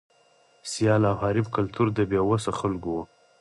سیال 0.69 1.03
او 1.09 1.15
حریف 1.21 1.47
کلتور 1.55 1.87
د 1.93 1.99
بې 2.09 2.19
وسو 2.29 2.51
خلکو 2.59 2.89
و. 2.93 2.97